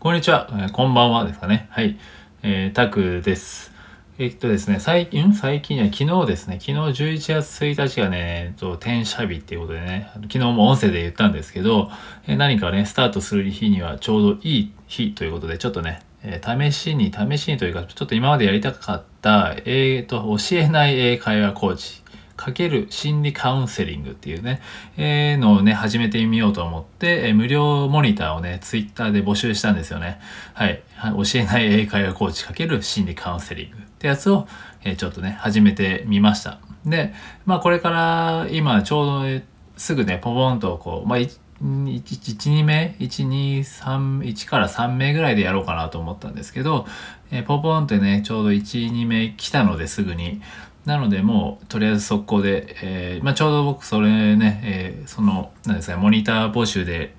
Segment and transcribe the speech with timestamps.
[0.00, 1.66] こんにちは、えーこんばんはですかね。
[1.72, 1.98] はい。
[2.44, 3.72] えー、タクです。
[4.16, 11.90] えっとですね、最近、最近や昨日ですね、昨日11月1日がね、えっと、転写日っていうことでね、昨日も音声で言ったんですけど、
[12.28, 22.04] えー何かね、スタートする日にはちょうどいい日ということで、ちょっとね、えー試しに、試しにというか、ちょっと今までやりたかった、えーと、教えない英会話コーチ、
[22.38, 24.62] かける心理カウンセリングっていうね、
[24.96, 30.20] えーのをね、始めてみようと思って、えー無料モニターをね、ツイッターで募集したんですよね。
[30.54, 30.82] はい。
[31.02, 34.46] 教えない英会話コーチかける心理カウンセリングってやつを、
[34.84, 36.60] えーちょっとね、始めてみました。
[36.86, 37.12] で、
[37.44, 39.44] まあこれから今ちょうどね
[39.76, 46.86] すぐね、ポポンとこう、まあ、1、2名 ?1、2、3、1から3名ぐらいでやろうかなと思ったんですけど、
[47.30, 50.40] えーポポンってね、ちょうど1、2名来たのですぐに、
[50.88, 57.14] なのでもうとりあえず速攻で、えーまあ、ちょうど僕それね、えーその何ですかモニター募集で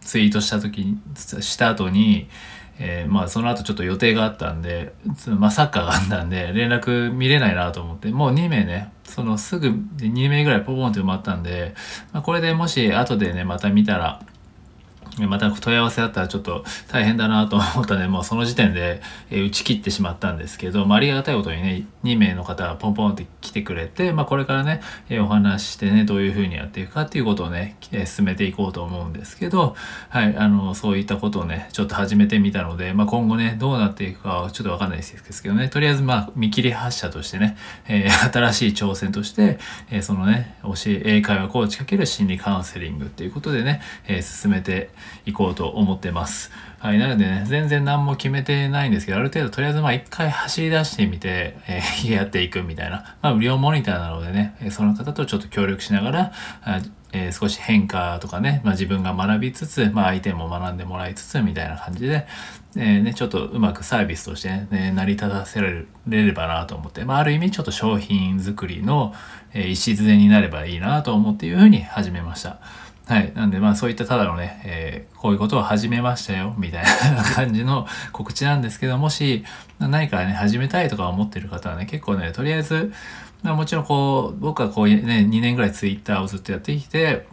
[0.00, 0.98] ツイートした時に
[1.42, 2.30] した後に、
[2.78, 4.94] えーまあその後ちょっと予定があったんで、
[5.26, 11.74] まあ、サッカーがあったんで連絡見れないなと思ってもう2名ねそのすぐ2名ぐらいポポンって埋まったんで、
[12.12, 14.22] まあ、これでもし後でねまた見たら
[15.18, 29.76] また問い合わせだったらちょっと大変だなと思ったので、もうその時点で、え打ち切ってしまったんですけど、まあ、ありがたいことにね、2名の方がポンポンって来てくれて、まあ、これからね、えお話してね、どういうふうにやっていくかっていうことをね、え進めていこうと思うんですけど、
[30.08, 37.56] はい、あの、そういったことをね、ちょっと始めてみたので、まあ、今後ね、どうなっていくかはちょっとわかんないですけどね、とりあえずまあ、見切り発車としてね、
[37.88, 39.58] えー新しい挑戦として、
[39.90, 44.90] えーそのね、教え、英会話コーチかける心理カウンセリングっていうことでね、えー進めて
[45.26, 46.50] いこうと思ってます。
[46.78, 46.98] はい。
[46.98, 53.16] なのでね、全然何も決めてないんですけど、ある程度とりあえずまあ一回走り出してみて、えー やっていくみたいな。
[53.20, 56.32] まあ無料モニターなのでね、その方とちょっと協力しながら、
[57.12, 62.26] えー少し変化とかね、まあ自分が学びつつ、まあ相手も学んでもらいつつみたいな感じで、
[62.76, 65.68] えーね、ちょっとうまくサービスとしてね、ね成り立たせら
[66.06, 69.12] れればなと思って、まあある意味ちょっと商品作りの、
[69.52, 72.60] えー礎になればいいなと思っていうふうに始めました。
[73.10, 73.32] はい。
[73.34, 79.44] なんで、まあそういったただのね、えーこういうことを始めましたよ、みたいな感じの 告知なんですけど、もし
[79.80, 82.92] 何かね、始めたいとか思ってる方はね、結構ね、とりあえず、
[83.42, 87.26] まあもちろんこう、僕はこうね、2年ぐらいツイッターをずっとやってきて、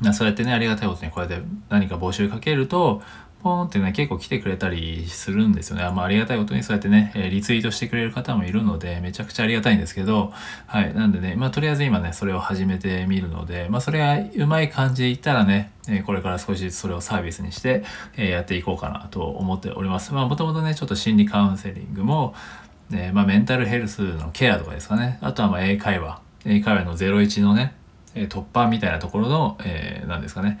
[0.00, 3.02] まあそうやってね、ありがたいことにこうやって何か募集かけると、
[3.42, 5.82] ポーンってね、結構来てくれたりするんですよね。
[5.84, 10.32] まあありがたいことにそうやってね、えリツイートしてくれる方もいるので、めちゃくちゃありがたいんですけど、
[10.66, 10.94] はい。
[10.94, 17.84] なんでね、まあとりあえず今ね、それを始めてみるので、まあそれがうまい感じでいったらね、えこれから少しずつそれをサービスにして、
[18.16, 20.12] えやっていこうかなと思っております。
[20.12, 22.34] まあもともとね、ちょっと心理カウンセリングも、
[22.90, 25.18] ねまあメンタルヘルスのケアとかですかね。
[25.22, 26.20] あとはま英会話。
[26.44, 27.74] 英会話の01のね、
[28.14, 30.58] 突破みたいなところの、えー、何ですかね。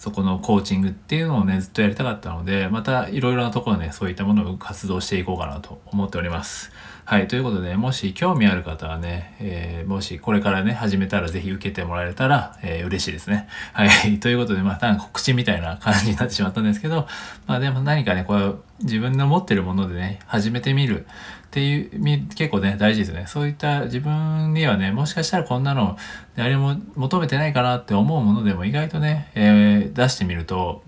[0.00, 6.72] そこのコーチングっていうのをね、ずっとやりたかったので、またいろいろなところね、そういったものを活動していこうかなと思っております。
[7.10, 7.26] はい。
[7.26, 13.48] ということで、もし興味ある方はね、えーもしこれからね、始めたらぜひ受けてもらえたら、えー嬉しいですね。
[13.72, 14.20] はい。
[14.20, 17.08] ということで、まあ、なん告知みたいな感じになってしまったんですけど、
[17.48, 18.52] まあでも何かね、これ
[18.84, 21.06] 自分の持ってるものでね、始めてみるっ
[21.50, 23.24] ていう、結構ね、大事ですね。
[23.26, 25.96] そういった自分にはね、もしかしたらこんなの
[26.36, 30.84] 誰も求めてないかなって思うものでも意外とね、えー出してみると、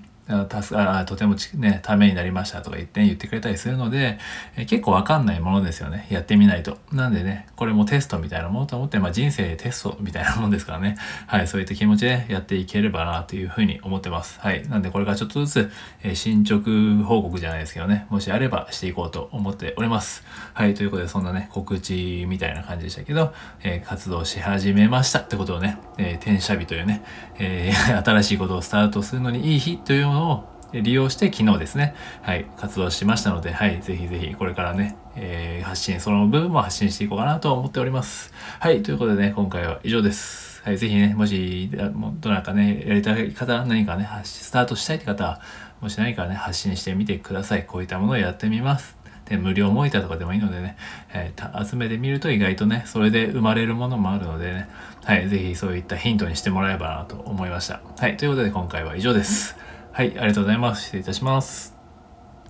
[0.50, 4.18] 助かあとてもね、ためになりましたとか言って、言ってくれたりするので、
[4.56, 6.06] え結構わかんないものですよね。
[6.10, 6.78] やってみないと。
[6.92, 10.96] なんでね、これもテストみたいなものと思って、まあ人生テストみたいなもんですからね。
[11.26, 14.40] はい、そういった気持ちでやっていければなというふうに思ってます。
[14.40, 14.66] はい。
[14.68, 15.70] なんでこれからちょっとずつ、
[16.02, 16.62] え進捗
[17.04, 20.24] 報告じゃないですけどね、もしあればしていこうと思っております。
[20.54, 23.32] はい、ということでそんなね、告知みたいな感じでしたけど、
[23.62, 27.02] えー活動し始めましたってことをね、えー転写日というね、
[27.38, 38.32] えー新しいことをスタートするのにいい日というのを利用して昨日ですね、はい、活動しましたので、はい、ぜひぜひこれからね、えー発信、その部分も発信していこうかなと思っております。
[38.58, 40.62] はい、ということでね、今回は以上です。
[40.64, 45.40] はい、ぜひね、もし、どなたかね、やりたい方、何かね、スタートしたいって方は、
[45.80, 47.66] もし何かね、発信してみてください。
[47.66, 48.96] こういったものをやってみます。
[49.28, 50.76] で、無料モニターとかでもいいのでね、
[51.12, 54.68] えー集めてみると意外とね、それで生まれるものもあるのでね、
[55.04, 57.80] はい、ぜひそういったヒントにしてもらえばなと思いました。
[57.98, 59.71] はい、ということで今回は以上です。
[59.94, 60.84] はい、ありがとうございます。
[60.84, 61.81] 失礼いたします。